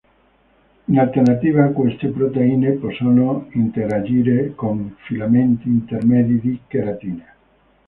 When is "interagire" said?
3.51-4.55